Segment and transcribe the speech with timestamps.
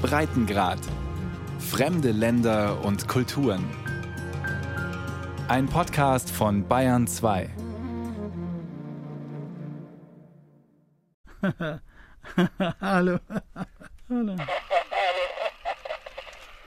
[0.00, 0.78] Breitengrad.
[1.58, 3.64] Fremde Länder und Kulturen.
[5.48, 7.50] Ein Podcast von Bayern 2.
[12.80, 13.18] Hallo.
[14.08, 14.36] Hallo.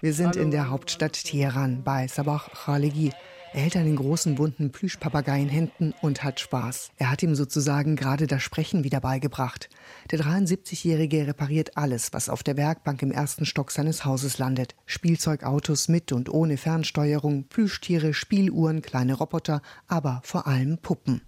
[0.02, 3.12] Wir sind in der Hauptstadt Teheran bei Sabah Khalegi.
[3.56, 6.90] Er hält einen großen bunten Plüschpapagei in Händen und hat Spaß.
[6.98, 9.70] Er hat ihm sozusagen gerade das Sprechen wieder beigebracht.
[10.10, 14.74] Der 73-Jährige repariert alles, was auf der Werkbank im ersten Stock seines Hauses landet.
[14.88, 21.22] Spielzeugautos mit und ohne Fernsteuerung, Plüschtiere, Spieluhren, kleine Roboter, aber vor allem Puppen.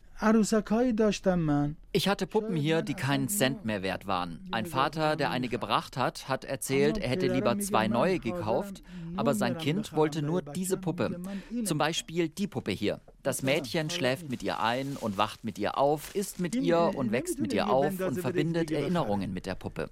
[1.95, 4.45] Ich hatte Puppen hier, die keinen Cent mehr wert waren.
[4.51, 8.83] Ein Vater, der eine gebracht hat, hat erzählt, er hätte lieber zwei neue gekauft,
[9.15, 11.21] aber sein Kind wollte nur diese Puppe.
[11.63, 12.99] Zum Beispiel die Puppe hier.
[13.25, 17.11] Das Mädchen schläft mit ihr ein und wacht mit ihr auf, isst mit ihr und
[17.11, 19.89] wächst mit ihr auf und verbindet Erinnerungen mit der Puppe.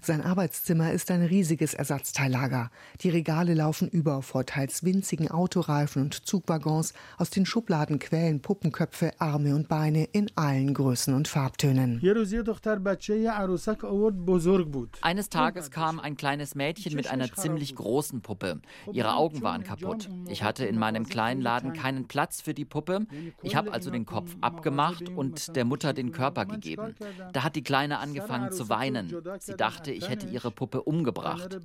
[0.00, 2.70] Sein Arbeitszimmer ist ein riesiges Ersatzteillager.
[3.00, 6.92] Die Regale laufen über vor teils winzigen Autoreifen und Zugwaggons.
[7.18, 12.00] Aus den Schubladen quälen Puppenköpfe, Arme und Beine in allen Größen und Farbtönen.
[15.00, 18.60] Eines Tages kam ein kleines Mädchen mit einer ziemlich großen Puppe.
[18.92, 20.08] Ihre Augen waren kaputt.
[20.28, 23.06] Ich hatte in meinem kleinen Laden keinen Platz für die Puppe.
[23.42, 26.94] Ich habe also den Kopf abgemacht und der Mutter den Körper gegeben.
[27.32, 29.14] Da hat die Kleine angefangen zu weinen.
[29.38, 31.58] Sie dachte, ich hätte ihre Puppe umgebracht.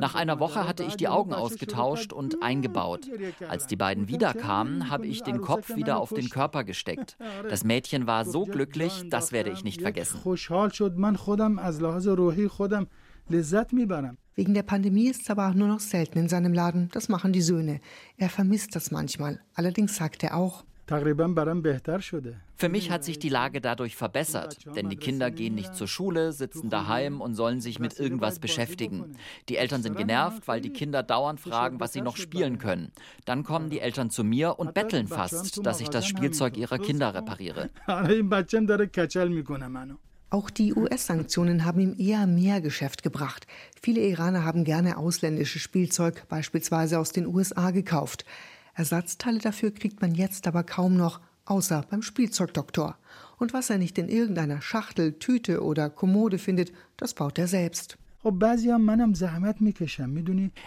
[0.00, 3.06] Nach einer Woche hatte ich die Augen ausgetauscht und eingebaut.
[3.48, 7.18] Als die beiden wiederkamen, habe ich den Kopf wieder auf den Körper gesteckt.
[7.48, 10.20] Das Mädchen war so glücklich, das werde ich nicht vergessen.
[14.34, 16.88] Wegen der Pandemie ist Sabah nur noch selten in seinem Laden.
[16.92, 17.80] Das machen die Söhne.
[18.16, 19.40] Er vermisst das manchmal.
[19.54, 25.30] Allerdings sagt er auch, für mich hat sich die Lage dadurch verbessert, denn die Kinder
[25.30, 29.16] gehen nicht zur Schule, sitzen daheim und sollen sich mit irgendwas beschäftigen.
[29.48, 32.92] Die Eltern sind genervt, weil die Kinder dauernd fragen, was sie noch spielen können.
[33.24, 37.14] Dann kommen die Eltern zu mir und betteln fast, dass ich das Spielzeug ihrer Kinder
[37.14, 37.70] repariere.
[40.30, 43.46] Auch die US-Sanktionen haben ihm eher mehr Geschäft gebracht.
[43.82, 48.24] Viele Iraner haben gerne ausländisches Spielzeug, beispielsweise aus den USA, gekauft.
[48.74, 52.96] Ersatzteile dafür kriegt man jetzt aber kaum noch, außer beim Spielzeugdoktor.
[53.38, 57.98] Und was er nicht in irgendeiner Schachtel, Tüte oder Kommode findet, das baut er selbst.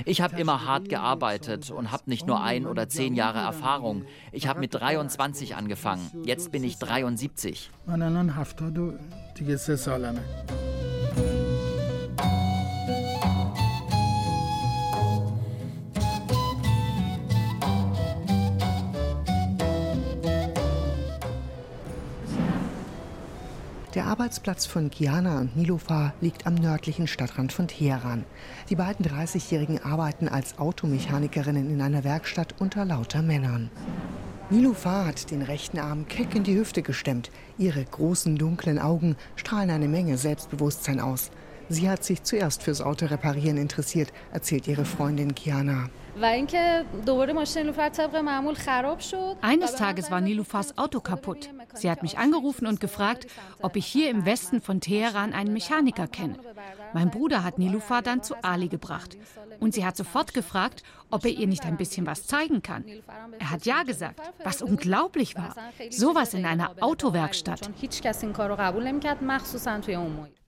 [0.05, 4.03] Ich habe immer hart gearbeitet und habe nicht nur ein oder zehn Jahre Erfahrung.
[4.33, 6.11] Ich habe mit 23 angefangen.
[6.25, 7.71] Jetzt bin ich 73.
[23.95, 28.25] Der Arbeitsplatz von Kiana und Nilofar liegt am nördlichen Stadtrand von Teheran.
[28.69, 33.71] Die beiden 30-Jährigen arbeiten als Automechanikerinnen in einer Werkstatt unter lauter Männern.
[34.49, 37.31] Nilufar hat den rechten Arm keck in die Hüfte gestemmt.
[37.57, 41.31] Ihre großen dunklen Augen strahlen eine Menge Selbstbewusstsein aus.
[41.69, 45.89] Sie hat sich zuerst fürs Autoreparieren interessiert, erzählt ihre Freundin Kiana.
[49.41, 51.49] Eines Tages war Nilufas Auto kaputt.
[51.73, 53.27] Sie hat mich angerufen und gefragt,
[53.61, 56.37] ob ich hier im Westen von Teheran einen Mechaniker kenne.
[56.93, 59.17] Mein Bruder hat Nilufar dann zu Ali gebracht.
[59.59, 62.85] Und sie hat sofort gefragt, ob er ihr nicht ein bisschen was zeigen kann.
[63.39, 65.55] Er hat ja gesagt, was unglaublich war.
[65.89, 67.69] Sowas in einer Autowerkstatt.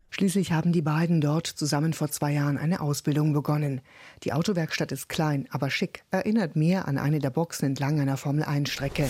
[0.10, 3.82] Schließlich haben die beiden dort zusammen vor zwei Jahren eine Ausbildung begonnen.
[4.24, 9.08] Die Autowerkstatt ist klein, aber schick, erinnert mehr an eine der Boxen entlang einer Formel-1-Strecke.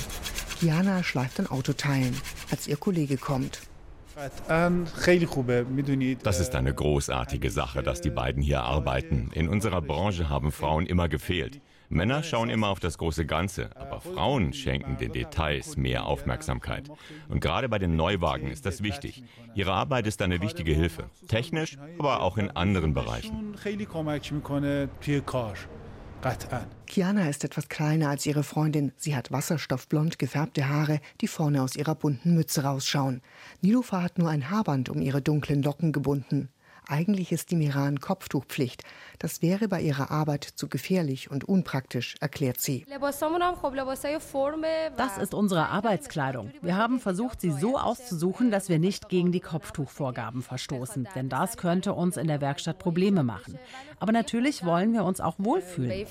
[0.61, 2.15] Diana schleift an Autoteilen,
[2.51, 3.61] als ihr Kollege kommt.
[6.23, 9.29] Das ist eine großartige Sache, dass die beiden hier arbeiten.
[9.33, 11.61] In unserer Branche haben Frauen immer gefehlt.
[11.89, 16.89] Männer schauen immer auf das große Ganze, aber Frauen schenken den Details mehr Aufmerksamkeit.
[17.29, 19.23] Und gerade bei den Neuwagen ist das wichtig.
[19.55, 23.56] Ihre Arbeit ist eine wichtige Hilfe, technisch, aber auch in anderen Bereichen.
[26.88, 28.91] Kiana ist etwas kleiner als ihre Freundin.
[28.97, 33.21] Sie hat wasserstoffblond gefärbte Haare, die vorne aus ihrer bunten Mütze rausschauen.
[33.62, 36.50] Nilufa hat nur ein Haarband um ihre dunklen Locken gebunden.
[36.89, 38.84] Eigentlich ist im Iran Kopftuchpflicht.
[39.19, 42.86] Das wäre bei ihrer Arbeit zu gefährlich und unpraktisch, erklärt sie.
[44.95, 46.51] Das ist unsere Arbeitskleidung.
[46.62, 51.10] Wir haben versucht, sie so auszusuchen, dass wir nicht gegen die Kopftuchvorgaben verstoßen.
[51.13, 53.60] Denn das könnte uns in der Werkstatt Probleme machen.
[54.00, 56.06] Aber natürlich wollen wir uns auch wohlfühlen.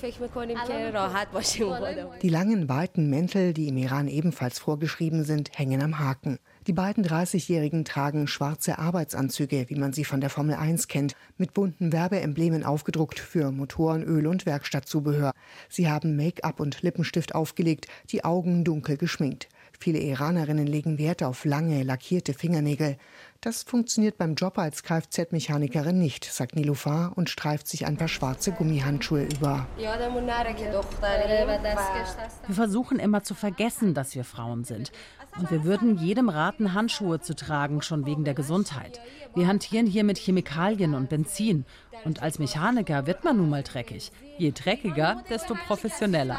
[2.21, 6.37] Die langen, weiten Mäntel, die im Iran ebenfalls vorgeschrieben sind, hängen am Haken.
[6.67, 11.53] Die beiden 30-Jährigen tragen schwarze Arbeitsanzüge, wie man sie von der Formel 1 kennt, mit
[11.53, 15.31] bunten Werbeemblemen aufgedruckt für Motorenöl und Werkstattzubehör.
[15.69, 19.47] Sie haben Make-up und Lippenstift aufgelegt, die Augen dunkel geschminkt.
[19.79, 22.97] Viele Iranerinnen legen Wert auf lange, lackierte Fingernägel.
[23.39, 28.51] Das funktioniert beim Job als Kfz-Mechanikerin nicht, sagt Nilufar und streift sich ein paar schwarze
[28.51, 29.67] Gummihandschuhe über.
[32.47, 34.91] Wir versuchen immer zu vergessen, dass wir Frauen sind.
[35.37, 38.99] Und wir würden jedem raten, Handschuhe zu tragen, schon wegen der Gesundheit.
[39.35, 41.65] Wir hantieren hier mit Chemikalien und Benzin.
[42.05, 44.11] Und als Mechaniker wird man nun mal dreckig.
[44.37, 46.37] Je dreckiger, desto professioneller.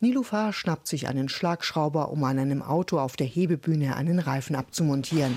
[0.00, 5.36] Nilufar schnappt sich einen Schlagschrauber, um an einem Auto auf der Hebebühne einen Reifen abzumontieren.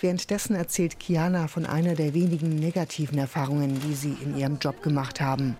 [0.00, 5.20] Währenddessen erzählt Kiana von einer der wenigen negativen Erfahrungen, die sie in ihrem Job gemacht
[5.20, 5.56] haben.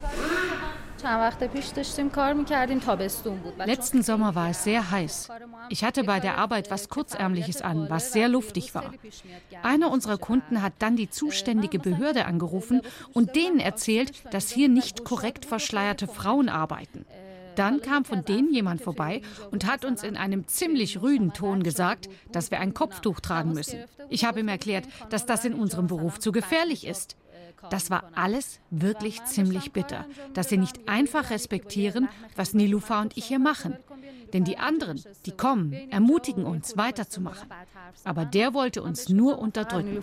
[3.65, 5.29] Letzten Sommer war es sehr heiß.
[5.69, 8.93] Ich hatte bei der Arbeit was Kurzärmliches an, was sehr luftig war.
[9.63, 12.81] Einer unserer Kunden hat dann die zuständige Behörde angerufen
[13.13, 17.05] und denen erzählt, dass hier nicht korrekt verschleierte Frauen arbeiten.
[17.57, 22.09] Dann kam von denen jemand vorbei und hat uns in einem ziemlich rüden Ton gesagt,
[22.33, 23.85] dass wir ein Kopftuch tragen müssen.
[24.09, 27.17] Ich habe ihm erklärt, dass das in unserem Beruf zu gefährlich ist.
[27.71, 33.27] Das war alles wirklich ziemlich bitter, dass sie nicht einfach respektieren, was Nilufa und ich
[33.27, 33.77] hier machen.
[34.35, 37.49] Denn die anderen, die kommen, ermutigen uns, weiterzumachen.
[38.03, 40.03] Aber der wollte uns nur unterdrücken.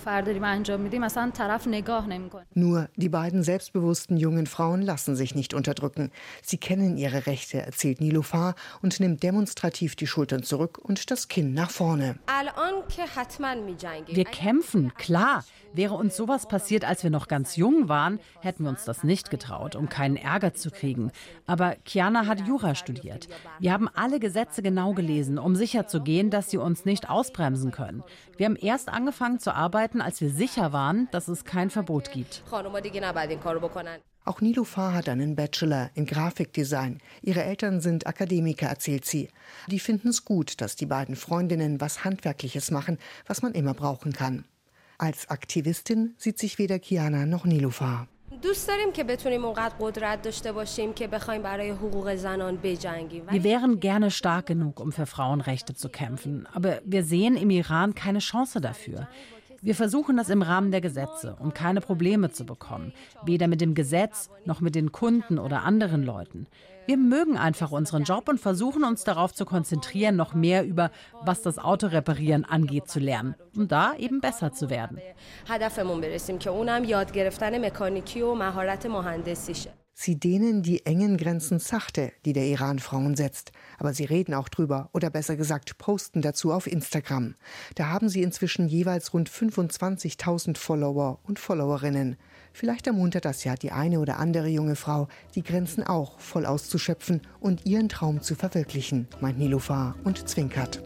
[2.54, 6.12] Nur die beiden selbstbewussten jungen Frauen lassen sich nicht unterdrücken.
[6.42, 11.54] Sie kennen ihre Rechte, erzählt Nilufar und nimmt demonstrativ die Schultern zurück und das Kinn
[11.54, 12.18] nach vorne.
[14.07, 15.44] Wir kämpfen, klar.
[15.74, 19.30] Wäre uns sowas passiert, als wir noch ganz jung waren, hätten wir uns das nicht
[19.30, 21.12] getraut, um keinen Ärger zu kriegen.
[21.45, 23.30] Aber Kiana hat Jura studiert.
[23.60, 28.03] Wir haben alle Gesetze genau gelesen, um sicherzugehen, dass sie uns nicht ausbremsen können.
[28.38, 32.44] Wir haben erst angefangen zu arbeiten, als wir sicher waren, dass es kein Verbot gibt.
[34.23, 37.00] Auch Nilufar hat einen Bachelor in Grafikdesign.
[37.23, 39.29] Ihre Eltern sind Akademiker, erzählt sie.
[39.68, 44.13] Die finden es gut, dass die beiden Freundinnen was Handwerkliches machen, was man immer brauchen
[44.13, 44.45] kann.
[45.00, 48.07] Als Aktivistin sieht sich weder Kiana noch Nilufar.
[53.29, 57.93] Wir wären gerne stark genug, um für Frauenrechte zu kämpfen, aber wir sehen im Iran
[57.93, 59.07] keine Chance dafür.
[59.61, 62.93] Wir versuchen das im Rahmen der Gesetze, um keine Probleme zu bekommen,
[63.23, 66.47] weder mit dem Gesetz noch mit den Kunden oder anderen Leuten.
[66.91, 70.91] Wir mögen einfach unseren Job und versuchen uns darauf zu konzentrieren, noch mehr über
[71.21, 74.99] was das Autoreparieren angeht zu lernen, um da eben besser zu werden.
[79.93, 83.53] Sie dehnen die engen Grenzen sachte, die der Iran Frauen setzt.
[83.77, 87.35] Aber sie reden auch drüber oder besser gesagt posten dazu auf Instagram.
[87.75, 92.17] Da haben sie inzwischen jeweils rund 25.000 Follower und Followerinnen.
[92.53, 97.21] Vielleicht ermuntert das ja die eine oder andere junge Frau, die Grenzen auch voll auszuschöpfen
[97.39, 100.81] und ihren Traum zu verwirklichen, meint Nilufar und zwinkert.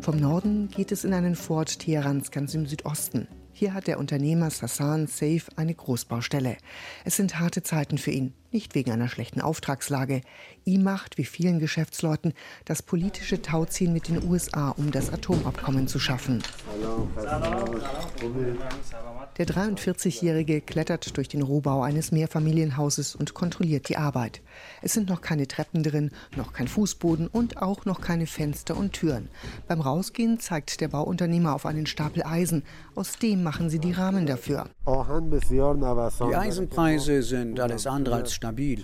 [0.00, 3.26] Vom Norden geht es in einen Fort Teherans ganz im Südosten.
[3.58, 6.58] Hier hat der Unternehmer Sassan Safe eine Großbaustelle.
[7.06, 10.20] Es sind harte Zeiten für ihn, nicht wegen einer schlechten Auftragslage.
[10.66, 12.34] Ihm macht, wie vielen Geschäftsleuten,
[12.66, 16.42] das politische Tauziehen mit den USA, um das Atomabkommen zu schaffen.
[19.38, 24.40] Der 43-Jährige klettert durch den Rohbau eines Mehrfamilienhauses und kontrolliert die Arbeit.
[24.80, 28.94] Es sind noch keine Treppen drin, noch kein Fußboden und auch noch keine Fenster und
[28.94, 29.28] Türen.
[29.68, 32.62] Beim Rausgehen zeigt der Bauunternehmer auf einen Stapel Eisen.
[32.94, 34.64] Aus dem machen sie die Rahmen dafür.
[34.86, 38.82] Die Eisenpreise sind alles andere als stabil.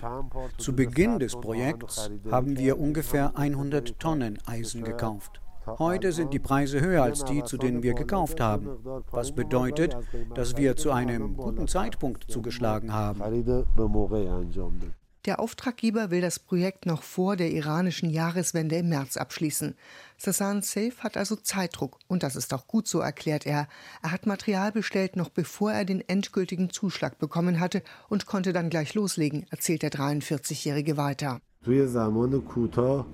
[0.59, 5.42] Zu Beginn des Projekts haben wir ungefähr 100 Tonnen Eisen gekauft.
[5.65, 8.67] Heute sind die Preise höher als die, zu denen wir gekauft haben.
[9.11, 9.97] Was bedeutet,
[10.35, 13.21] dass wir zu einem guten Zeitpunkt zugeschlagen haben.
[15.25, 19.73] Der Auftraggeber will das Projekt noch vor der iranischen Jahreswende im März abschließen.
[20.17, 23.69] Sasan Safe hat also Zeitdruck und das ist auch gut so, erklärt er.
[24.01, 28.69] Er hat Material bestellt, noch bevor er den endgültigen Zuschlag bekommen hatte und konnte dann
[28.69, 31.39] gleich loslegen, erzählt der 43-Jährige weiter.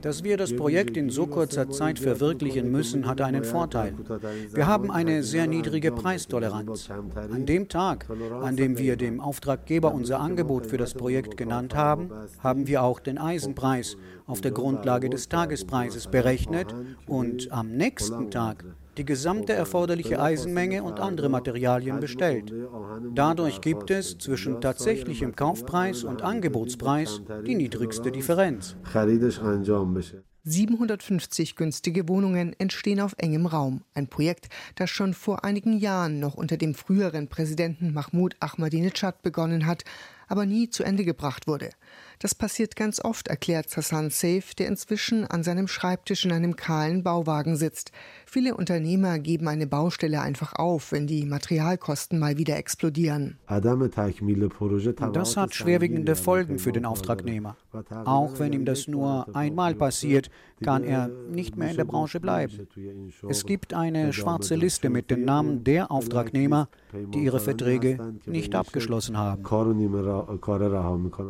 [0.02, 3.94] Dass wir das Projekt in so kurzer Zeit verwirklichen müssen, hat einen Vorteil.
[4.54, 6.90] Wir haben eine sehr niedrige Preistoleranz.
[6.90, 8.08] An dem Tag,
[8.42, 13.00] an dem wir dem Auftraggeber unser Angebot für das Projekt genannt haben, haben wir auch
[13.00, 16.74] den Eisenpreis auf der Grundlage des Tagespreises berechnet
[17.06, 18.66] und am nächsten Tag
[18.98, 22.54] die gesamte erforderliche Eisenmenge und andere Materialien bestellt.
[23.14, 28.76] Dadurch gibt es zwischen tatsächlichem Kaufpreis und Angebotspreis die niedrigste Differenz.
[30.44, 33.84] 750 günstige Wohnungen entstehen auf engem Raum.
[33.94, 39.66] Ein Projekt, das schon vor einigen Jahren noch unter dem früheren Präsidenten Mahmoud Ahmadinejad begonnen
[39.66, 39.84] hat,
[40.28, 41.70] aber nie zu Ende gebracht wurde.
[42.22, 47.02] Das passiert ganz oft, erklärt Hassan Saif, der inzwischen an seinem Schreibtisch in einem kahlen
[47.02, 47.94] Bauwagen sitzt.
[48.26, 53.38] Viele Unternehmer geben eine Baustelle einfach auf, wenn die Materialkosten mal wieder explodieren.
[55.14, 57.56] Das hat schwerwiegende Folgen für den Auftragnehmer.
[58.04, 60.30] Auch wenn ihm das nur einmal passiert,
[60.62, 62.68] kann er nicht mehr in der Branche bleiben.
[63.30, 69.16] Es gibt eine schwarze Liste mit den Namen der Auftragnehmer, die ihre Verträge nicht abgeschlossen
[69.16, 69.42] haben.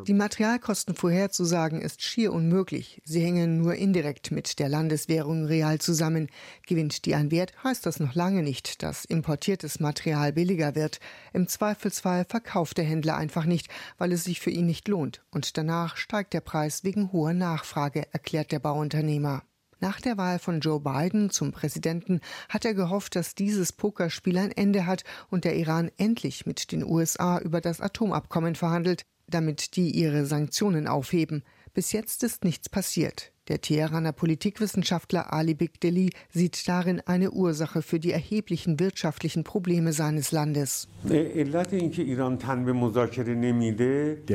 [0.08, 3.02] Die Materialkosten Kosten vorherzusagen ist schier unmöglich.
[3.04, 6.30] Sie hängen nur indirekt mit der Landeswährung real zusammen.
[6.68, 11.02] Gewinnt die an Wert, heißt das noch lange nicht, dass importiertes Material billiger wird.
[11.34, 13.68] Im Zweifelsfall verkauft der Händler einfach nicht,
[13.98, 15.22] weil es sich für ihn nicht lohnt.
[15.32, 19.44] Und danach steigt der Preis wegen hoher Nachfrage, erklärt der Bauunternehmer.
[19.82, 24.52] Nach der Wahl von Joe Biden zum Präsidenten hat er gehofft, dass dieses Pokerspiel ein
[24.54, 29.92] Ende hat und der Iran endlich mit den USA über das Atomabkommen verhandelt damit die
[29.92, 31.44] ihre Sanktionen aufheben.
[31.74, 33.32] Bis jetzt ist nichts passiert.
[33.50, 40.32] Der Teheraner Politikwissenschaftler Ali Bigdeli sieht darin eine Ursache für die erheblichen wirtschaftlichen Probleme seines
[40.32, 40.88] Landes.
[41.04, 41.46] Der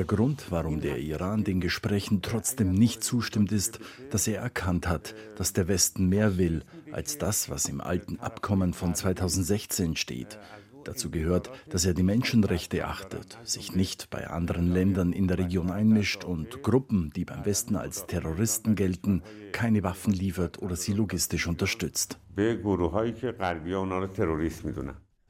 [0.04, 3.78] Grund, warum der Iran den Gesprächen trotzdem nicht zustimmt, ist,
[4.10, 8.74] dass er erkannt hat, dass der Westen mehr will als das, was im alten Abkommen
[8.74, 10.40] von 2016 steht.
[10.85, 15.71] Dazu gehört, dass er die Menschenrechte achtet, sich nicht bei anderen Ländern in der Region
[15.71, 19.23] einmischt und Gruppen, die beim Westen als Terroristen gelten,
[19.53, 22.19] keine Waffen liefert oder sie logistisch unterstützt.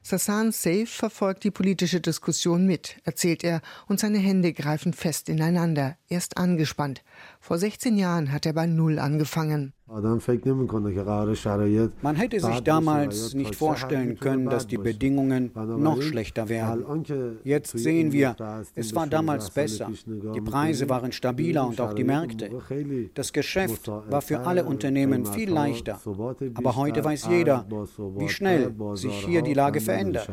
[0.07, 5.97] Sassan Saif verfolgt die politische Diskussion mit, erzählt er, und seine Hände greifen fest ineinander.
[6.07, 7.03] Er ist angespannt.
[7.39, 9.73] Vor 16 Jahren hat er bei Null angefangen.
[9.87, 10.17] Man
[12.15, 16.83] hätte sich damals nicht vorstellen können, dass die Bedingungen noch schlechter wären.
[17.43, 18.35] Jetzt sehen wir,
[18.73, 19.91] es war damals besser.
[20.33, 22.49] Die Preise waren stabiler und auch die Märkte.
[23.13, 25.99] Das Geschäft war für alle Unternehmen viel leichter.
[26.55, 27.67] Aber heute weiß jeder,
[28.17, 30.27] wie schnell sich hier die Lage verändert.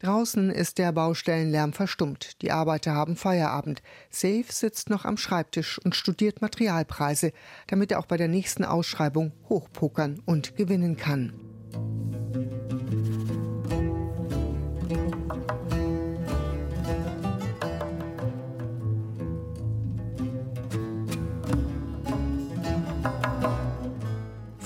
[0.00, 2.42] Draußen ist der Baustellenlärm verstummt.
[2.42, 3.82] Die Arbeiter haben Feierabend.
[4.10, 7.32] Safe sitzt noch am Schreibtisch und studiert Materialpreise,
[7.68, 11.32] damit er auch bei der nächsten Ausschreibung hochpokern und gewinnen kann.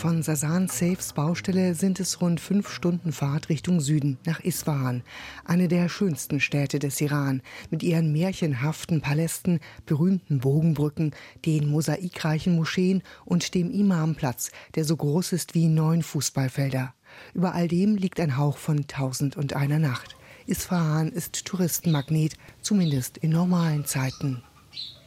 [0.08, 5.02] Von Sasan Safes Baustelle sind es rund fünf Stunden Fahrt Richtung Süden nach Isfahan,
[5.44, 13.02] eine der schönsten Städte des Iran, mit ihren märchenhaften Palästen, berühmten Bogenbrücken, den mosaikreichen Moscheen
[13.26, 16.94] und dem Imamplatz, der so groß ist wie neun Fußballfelder.
[17.34, 20.16] Über all dem liegt ein Hauch von Tausend und einer Nacht.
[20.46, 24.42] Isfahan ist Touristenmagnet, zumindest in normalen Zeiten.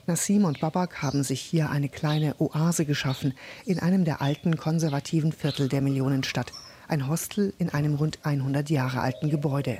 [0.07, 3.33] Nassim und Babak haben sich hier eine kleine Oase geschaffen
[3.65, 6.51] in einem der alten konservativen Viertel der Millionenstadt.
[6.87, 9.79] Ein Hostel in einem rund 100 Jahre alten Gebäude.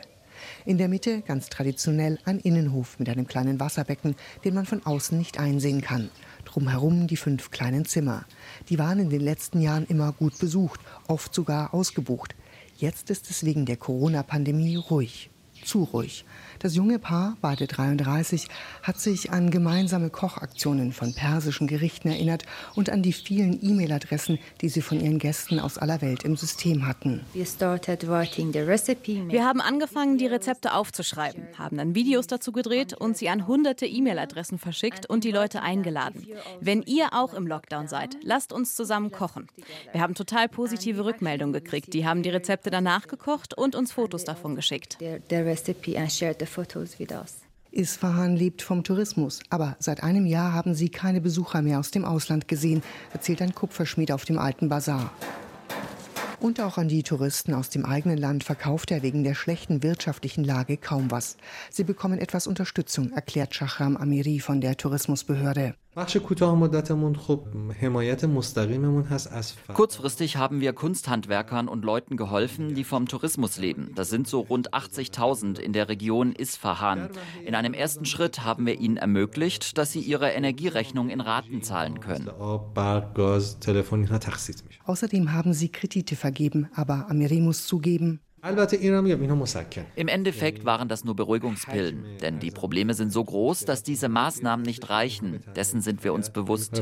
[0.65, 5.17] In der Mitte ganz traditionell ein Innenhof mit einem kleinen Wasserbecken, den man von außen
[5.17, 6.11] nicht einsehen kann.
[6.45, 8.25] Drumherum die fünf kleinen Zimmer.
[8.69, 12.35] Die waren in den letzten Jahren immer gut besucht, oft sogar ausgebucht.
[12.77, 15.31] Jetzt ist es wegen der Corona-Pandemie ruhig.
[15.63, 16.25] Zu ruhig.
[16.61, 18.47] Das junge Paar, beide 33,
[18.83, 24.69] hat sich an gemeinsame Kochaktionen von persischen Gerichten erinnert und an die vielen E-Mail-Adressen, die
[24.69, 27.25] sie von ihren Gästen aus aller Welt im System hatten.
[27.33, 27.47] Wir
[29.43, 34.59] haben angefangen, die Rezepte aufzuschreiben, haben dann Videos dazu gedreht und sie an hunderte E-Mail-Adressen
[34.59, 36.27] verschickt und die Leute eingeladen.
[36.59, 39.47] Wenn ihr auch im Lockdown seid, lasst uns zusammen kochen.
[39.93, 41.95] Wir haben total positive Rückmeldungen gekriegt.
[41.95, 44.99] Die haben die Rezepte danach gekocht und uns Fotos davon geschickt.
[46.51, 47.38] Fotos wie das.
[47.72, 52.03] Isfahan lebt vom Tourismus, aber seit einem Jahr haben sie keine Besucher mehr aus dem
[52.03, 55.12] Ausland gesehen, erzählt ein Kupferschmied auf dem alten Bazar.
[56.41, 60.43] Und auch an die Touristen aus dem eigenen Land verkauft er wegen der schlechten wirtschaftlichen
[60.43, 61.38] Lage kaum was.
[61.70, 65.75] Sie bekommen etwas Unterstützung, erklärt Shahram Amiri von der Tourismusbehörde.
[69.74, 73.91] Kurzfristig haben wir Kunsthandwerkern und Leuten geholfen, die vom Tourismus leben.
[73.93, 77.10] Das sind so rund 80.000 in der Region Isfahan.
[77.45, 82.00] In einem ersten Schritt haben wir ihnen ermöglicht, dass sie ihre Energierechnung in Raten zahlen
[82.00, 82.29] können.
[84.86, 88.21] Außerdem haben sie Kredite vergeben, aber Amiri muss zugeben,
[89.95, 94.65] im Endeffekt waren das nur Beruhigungspillen, denn die Probleme sind so groß, dass diese Maßnahmen
[94.65, 95.41] nicht reichen.
[95.55, 96.81] Dessen sind wir uns bewusst.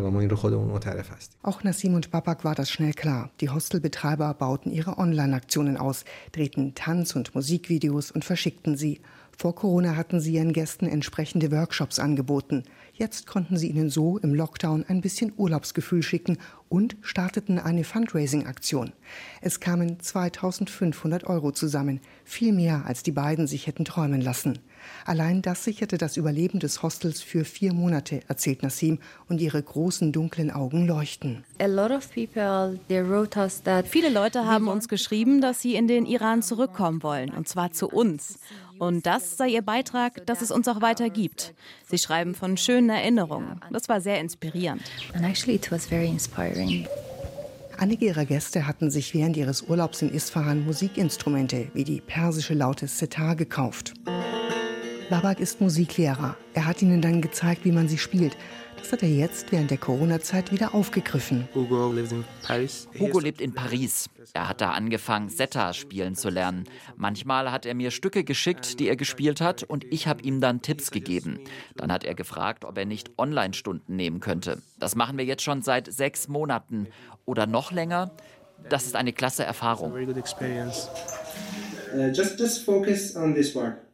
[1.44, 3.32] Auch Nassim und Babak war das schnell klar.
[3.42, 9.02] Die Hostelbetreiber bauten ihre Online-Aktionen aus, drehten Tanz- und Musikvideos und verschickten sie.
[9.38, 12.64] Vor Corona hatten sie ihren Gästen entsprechende Workshops angeboten.
[13.00, 16.38] Jetzt konnten sie ihnen so im Lockdown ein bisschen Urlaubsgefühl schicken
[16.68, 18.92] und starteten eine Fundraising-Aktion.
[19.40, 24.60] Es kamen 2500 Euro zusammen, viel mehr als die beiden sich hätten träumen lassen.
[25.06, 30.12] Allein das sicherte das Überleben des Hostels für vier Monate, erzählt Nassim, und ihre großen
[30.12, 31.44] dunklen Augen leuchten.
[33.86, 37.88] Viele Leute haben uns geschrieben, dass sie in den Iran zurückkommen wollen, und zwar zu
[37.90, 38.40] uns.
[38.80, 41.54] Und das sei ihr Beitrag, dass es uns auch weiter gibt.
[41.90, 43.60] Sie schreiben von schönen Erinnerungen.
[43.72, 44.82] Das war sehr inspirierend.
[47.78, 52.88] Einige ihrer Gäste hatten sich während ihres Urlaubs in Isfahan Musikinstrumente wie die persische Laute
[52.88, 53.94] Setar gekauft.
[55.10, 56.38] Babak ist Musiklehrer.
[56.54, 58.38] Er hat ihnen dann gezeigt, wie man sie spielt.
[58.78, 61.50] Das hat er jetzt während der Corona-Zeit wieder aufgegriffen.
[61.56, 64.08] Hugo lebt in Paris.
[64.34, 66.66] Er hat da angefangen, Zeta spielen zu lernen.
[66.96, 70.62] Manchmal hat er mir Stücke geschickt, die er gespielt hat, und ich habe ihm dann
[70.62, 71.40] Tipps gegeben.
[71.76, 74.62] Dann hat er gefragt, ob er nicht Online-Stunden nehmen könnte.
[74.78, 76.88] Das machen wir jetzt schon seit sechs Monaten
[77.26, 78.12] oder noch länger.
[78.70, 79.92] Das ist eine klasse Erfahrung.
[79.92, 80.14] Uh,
[82.14, 83.89] just, just focus on this part.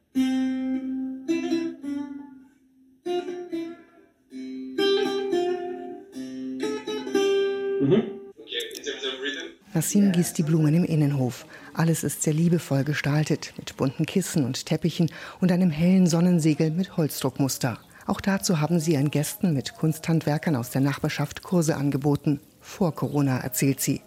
[9.75, 11.45] Nassim gießt die Blumen im Innenhof.
[11.73, 16.95] Alles ist sehr liebevoll gestaltet, mit bunten Kissen und Teppichen und einem hellen Sonnensegel mit
[16.95, 17.77] Holzdruckmuster.
[18.07, 23.37] Auch dazu haben sie ihren Gästen mit Kunsthandwerkern aus der Nachbarschaft Kurse angeboten vor Corona,
[23.37, 24.01] erzählt sie.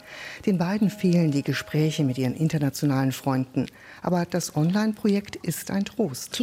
[0.44, 3.66] Den beiden fehlen die Gespräche mit ihren internationalen Freunden.
[4.02, 6.38] Aber das Online-Projekt ist ein Trost.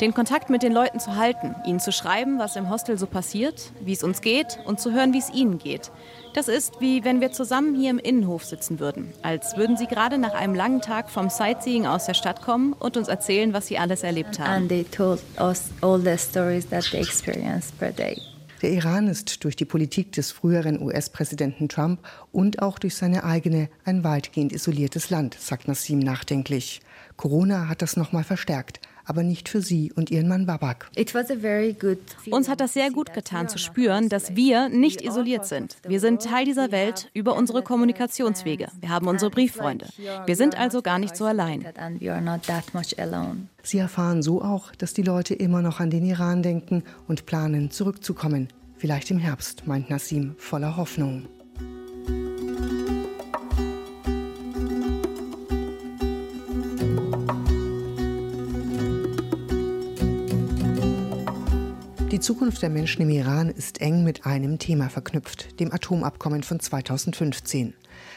[0.00, 3.72] Den Kontakt mit den Leuten zu halten, ihnen zu schreiben, was im Hostel so passiert,
[3.80, 5.90] wie es uns geht und zu hören, wie es ihnen geht.
[6.34, 10.18] Das ist wie wenn wir zusammen hier im Innenhof sitzen würden, als würden sie gerade
[10.18, 13.78] nach einem langen Tag vom Sightseeing aus der Stadt kommen und uns erzählen, was sie
[13.78, 14.48] alles erlebt haben.
[14.50, 18.20] And they told us all the stories that they experienced per day.
[18.62, 22.00] Der Iran ist durch die Politik des früheren US-Präsidenten Trump
[22.32, 26.80] und auch durch seine eigene ein weitgehend isoliertes Land, sagt Nassim nachdenklich.
[27.16, 30.90] Corona hat das nochmal verstärkt aber nicht für sie und ihren Mann Babak.
[32.30, 35.76] Uns hat das sehr gut getan zu spüren, dass wir nicht isoliert sind.
[35.86, 38.68] Wir sind Teil dieser Welt über unsere Kommunikationswege.
[38.80, 39.86] Wir haben unsere Brieffreunde.
[40.26, 41.66] Wir sind also gar nicht so allein.
[43.62, 47.70] Sie erfahren so auch, dass die Leute immer noch an den Iran denken und planen,
[47.70, 48.48] zurückzukommen.
[48.76, 51.26] Vielleicht im Herbst, meint Nassim voller Hoffnung.
[62.18, 66.58] Die Zukunft der Menschen im Iran ist eng mit einem Thema verknüpft, dem Atomabkommen von
[66.58, 67.74] 2015.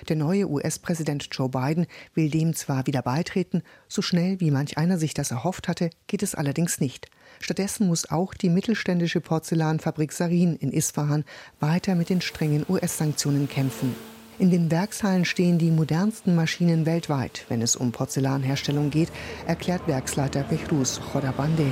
[0.09, 1.85] Der neue US-Präsident Joe Biden
[2.15, 6.23] will dem zwar wieder beitreten, so schnell wie manch einer sich das erhofft hatte, geht
[6.23, 7.11] es allerdings nicht.
[7.39, 11.23] Stattdessen muss auch die mittelständische Porzellanfabrik Sarin in Isfahan
[11.59, 13.95] weiter mit den strengen US-Sanktionen kämpfen.
[14.39, 19.09] In den Werkshallen stehen die modernsten Maschinen weltweit, wenn es um Porzellanherstellung geht,
[19.45, 21.67] erklärt Werksleiter Behrus Chodabande.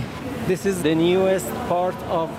[0.47, 2.29] This is the newest part of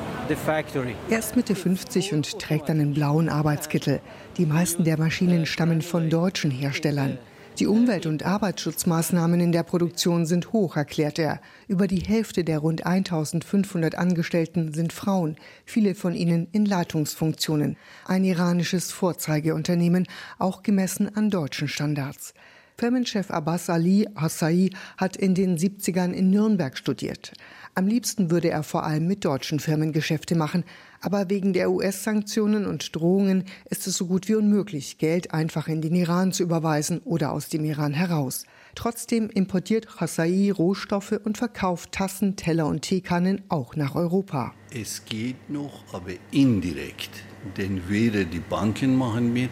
[1.08, 4.00] er ist Mitte 50 und trägt einen blauen Arbeitskittel.
[4.36, 7.18] Die meisten der Maschinen stammen von deutschen Herstellern.
[7.60, 11.42] Die Umwelt- und Arbeitsschutzmaßnahmen in der Produktion sind hoch, erklärt er.
[11.68, 17.76] Über die Hälfte der rund 1500 Angestellten sind Frauen, viele von ihnen in Leitungsfunktionen.
[18.06, 22.32] Ein iranisches Vorzeigeunternehmen, auch gemessen an deutschen Standards.
[22.78, 27.34] Firmenchef Abbas Ali Hassai hat in den 70ern in Nürnberg studiert.
[27.74, 30.64] Am liebsten würde er vor allem mit deutschen Firmen Geschäfte machen,
[31.00, 35.80] aber wegen der US-Sanktionen und Drohungen ist es so gut wie unmöglich, Geld einfach in
[35.80, 38.44] den Iran zu überweisen oder aus dem Iran heraus.
[38.74, 44.54] Trotzdem importiert Hassai Rohstoffe und verkauft Tassen, Teller und Teekannen auch nach Europa.
[44.72, 47.10] Es geht noch, aber indirekt.
[47.56, 49.50] Denn weder die Banken machen mit,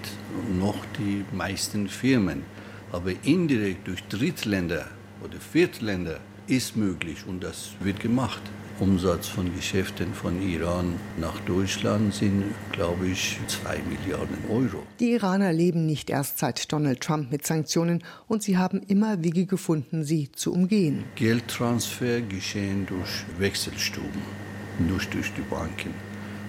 [0.58, 2.42] noch die meisten Firmen.
[2.92, 4.87] Aber indirekt durch Drittländer
[5.24, 8.42] oder Viertländer ist möglich und das wird gemacht.
[8.81, 14.85] Umsatz von Geschäften von Iran nach Deutschland sind, glaube ich, 2 Milliarden Euro.
[15.01, 19.47] Die Iraner leben nicht erst seit Donald Trump mit Sanktionen und sie haben immer Wege
[19.47, 21.05] gefunden, sie zu umgehen.
[21.17, 24.23] Geldtransfer geschehen durch Wechselstuben,
[24.79, 25.93] nicht durch die Banken.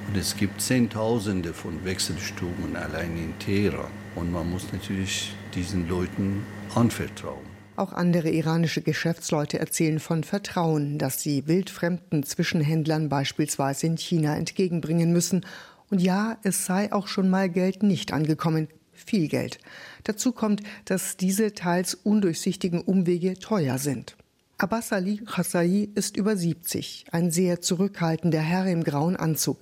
[0.08, 3.92] Und es gibt Zehntausende von Wechselstuben allein in Teheran.
[4.16, 6.44] Und man muss natürlich diesen Leuten
[6.76, 7.49] anvertrauen.
[7.80, 15.14] Auch andere iranische Geschäftsleute erzählen von Vertrauen, das sie wildfremden Zwischenhändlern beispielsweise in China entgegenbringen
[15.14, 15.46] müssen.
[15.90, 19.60] Und ja, es sei auch schon mal Geld nicht angekommen, viel Geld.
[20.04, 24.18] Dazu kommt, dass diese teils undurchsichtigen Umwege teuer sind.
[24.58, 29.58] Abbas Ali Khassai ist über 70, ein sehr zurückhaltender Herr im grauen Anzug.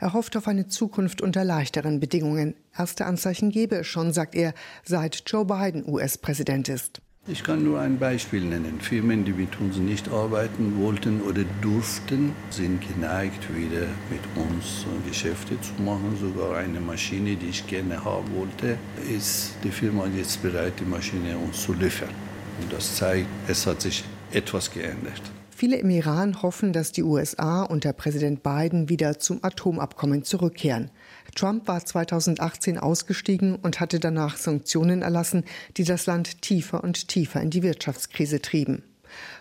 [0.00, 2.56] Er hofft auf eine Zukunft unter leichteren Bedingungen.
[2.76, 4.54] Erste Anzeichen gebe es schon, sagt er,
[4.84, 7.00] seit Joe Biden US-Präsident ist.
[7.32, 8.80] Ich kann nur ein Beispiel nennen.
[8.80, 15.54] Firmen, die mit uns nicht arbeiten wollten oder durften, sind geneigt, wieder mit uns Geschäfte
[15.60, 16.16] zu machen.
[16.20, 18.76] Sogar eine Maschine, die ich gerne haben wollte,
[19.08, 22.08] ist die Firma jetzt bereit, die Maschine uns zu liefern.
[22.60, 25.22] Und das zeigt, es hat sich etwas geändert.
[25.50, 30.90] Viele im Iran hoffen, dass die USA unter Präsident Biden wieder zum Atomabkommen zurückkehren.
[31.34, 35.44] Trump war 2018 ausgestiegen und hatte danach Sanktionen erlassen,
[35.76, 38.82] die das Land tiefer und tiefer in die Wirtschaftskrise trieben.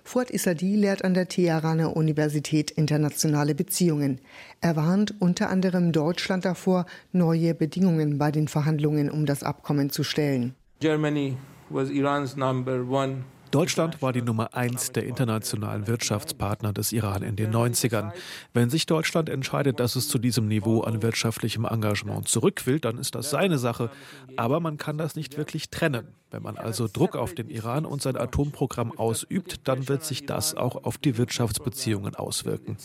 [0.03, 4.19] Fuad Isadi lehrt an der Teheraner Universität internationale Beziehungen.
[4.61, 10.03] Er warnt unter anderem Deutschland davor, neue Bedingungen bei den Verhandlungen um das Abkommen zu
[10.03, 10.55] stellen.
[10.79, 11.37] Germany
[11.69, 17.35] was Iran's number one Deutschland war die Nummer eins der internationalen Wirtschaftspartner des Iran in
[17.35, 18.11] den 90ern.
[18.53, 22.99] Wenn sich Deutschland entscheidet, dass es zu diesem Niveau an wirtschaftlichem Engagement zurück will, dann
[22.99, 23.89] ist das seine Sache.
[24.35, 26.09] Aber man kann das nicht wirklich trennen.
[26.29, 30.55] Wenn man also Druck auf den Iran und sein Atomprogramm ausübt, dann wird sich das
[30.55, 32.77] auch auf die Wirtschaftsbeziehungen auswirken.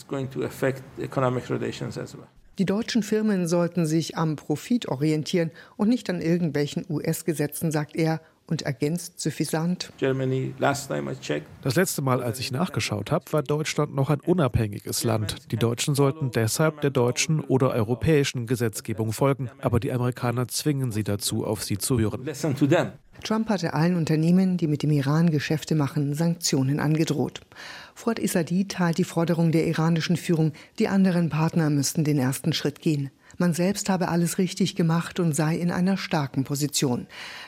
[2.58, 8.20] Die deutschen Firmen sollten sich am Profit orientieren und nicht an irgendwelchen US-Gesetzen, sagt er
[8.46, 9.92] und ergänzt suffisant.
[11.62, 15.50] Das letzte Mal, als ich nachgeschaut habe, war Deutschland noch ein unabhängiges Land.
[15.52, 21.04] Die Deutschen sollten deshalb der deutschen oder europäischen Gesetzgebung folgen, aber die Amerikaner zwingen sie
[21.04, 22.24] dazu, auf sie zu hören.
[23.22, 27.40] Trump hatte allen Unternehmen, die mit dem Iran Geschäfte machen, Sanktionen angedroht.
[27.94, 32.80] Fuad Isadi teilt die Forderung der iranischen Führung, die anderen Partner müssten den ersten Schritt
[32.80, 33.10] gehen.
[33.38, 37.06] Man selbst habe alles richtig gemacht und sei in einer starken Position.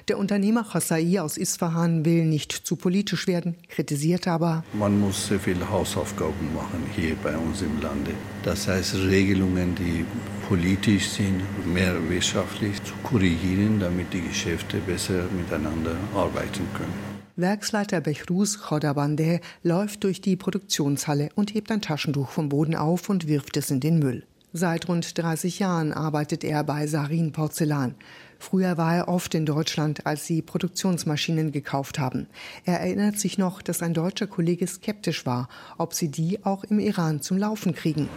[0.09, 5.39] Der Unternehmer Khossai aus Isfahan will nicht zu politisch werden, kritisiert aber, man muss sehr
[5.39, 8.13] viele Hausaufgaben machen hier bei uns im Lande.
[8.43, 10.05] Das heißt, Regelungen, die
[10.49, 15.25] politisch sind, mehr wirtschaftlich zu korrigieren, damit die Geschäfte besser
[15.57, 17.17] miteinander arbeiten können.
[17.37, 23.27] Werksleiter Behrus Khodabandeh läuft durch die Produktionshalle und hebt ein Taschentuch vom Boden auf und
[23.27, 24.25] wirft es in den Müll.
[24.53, 27.95] Seit rund 30 Jahren arbeitet er bei Sarin Porzellan.
[28.39, 32.27] Früher war er oft in Deutschland, als sie Produktionsmaschinen gekauft haben.
[32.65, 36.79] Er erinnert sich noch, dass ein deutscher Kollege skeptisch war, ob sie die auch im
[36.79, 38.09] Iran zum Laufen kriegen.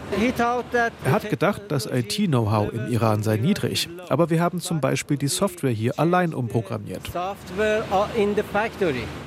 [1.04, 3.88] Er hat gedacht, das IT-Know-how im Iran sei niedrig.
[4.08, 7.10] Aber wir haben zum Beispiel die Software hier allein umprogrammiert.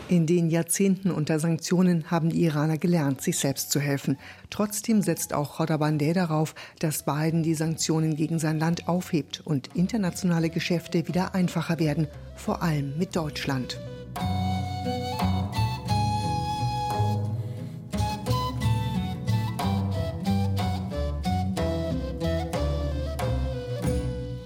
[0.10, 4.17] In den Jahrzehnten unter Sanktionen haben die Iraner gelernt, sich selbst zu helfen.
[4.54, 10.52] Trotzdem setzt auch Khodabandeh darauf, dass Biden die Sanktionen gegen sein Land aufhebt und internationale
[10.52, 13.80] Geschäfte wieder einfacher werden, vor allem mit Deutschland.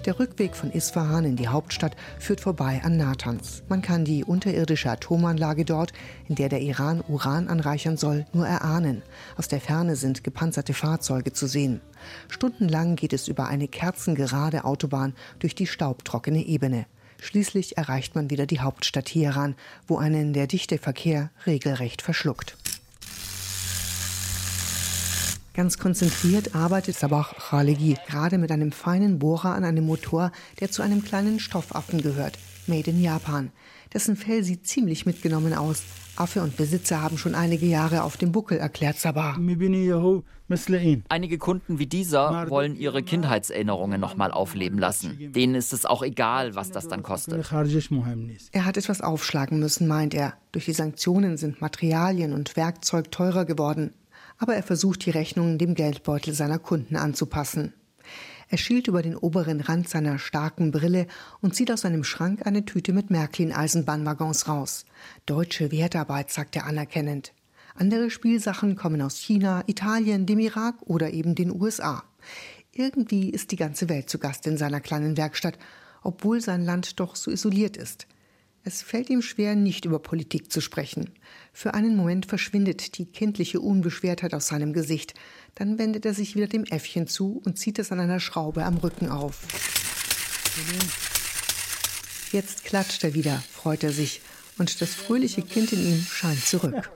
[0.08, 3.62] Der Rückweg von Isfahan in die Hauptstadt führt vorbei an Natanz.
[3.68, 5.92] Man kann die unterirdische Atomanlage dort,
[6.30, 9.02] in der der Iran Uran anreichern soll, nur erahnen.
[9.36, 11.82] Aus der Ferne sind gepanzerte Fahrzeuge zu sehen.
[12.30, 16.86] Stundenlang geht es über eine kerzengerade Autobahn durch die staubtrockene Ebene.
[17.20, 19.56] Schließlich erreicht man wieder die Hauptstadt Teheran,
[19.90, 22.56] wo einen der dichte Verkehr regelrecht verschluckt.
[25.58, 30.84] Ganz konzentriert arbeitet Sabah Khalegi gerade mit einem feinen Bohrer an einem Motor, der zu
[30.84, 33.50] einem kleinen Stoffaffen gehört, made in Japan.
[33.92, 35.82] Dessen Fell sieht ziemlich mitgenommen aus.
[36.16, 39.36] Affe und Besitzer haben schon einige Jahre auf dem Buckel, erklärt Sabah.
[41.10, 45.32] Einige Kunden wie dieser wollen ihre Kindheitserinnerungen nochmal aufleben lassen.
[45.34, 47.52] Denen ist es auch egal, was das dann kostet.
[47.52, 50.36] Er hat etwas aufschlagen müssen, meint er.
[50.52, 53.96] Durch die Sanktionen sind Materialien und Werkzeug teurer geworden
[54.38, 57.74] aber er versucht die Rechnungen dem Geldbeutel seiner Kunden anzupassen.
[58.50, 61.08] Er schielt über den oberen Rand seiner starken Brille
[61.42, 64.86] und zieht aus seinem Schrank eine Tüte mit Märklin-Eisenbahnwaggons raus.
[65.26, 67.34] Deutsche Wertarbeit, sagt er anerkennend.
[67.76, 72.04] Andere Spielsachen kommen aus China, Italien, dem Irak oder eben den USA.
[72.74, 75.60] Irgendwie ist die ganze Welt zu Gast in seiner kleinen Werkstatt,
[76.02, 78.08] obwohl sein Land doch so isoliert ist.
[78.68, 81.12] Es fällt ihm schwer, nicht über Politik zu sprechen.
[81.54, 85.14] Für einen Moment verschwindet die kindliche Unbeschwertheit aus seinem Gesicht.
[85.56, 88.76] Dann wendet er sich wieder dem Äffchen zu und zieht es an einer Schraube am
[88.76, 89.40] Rücken auf.
[92.34, 94.20] Jetzt klatscht er wieder, freut er sich,
[94.58, 96.92] und das fröhliche Kind in ihm scheint zurück.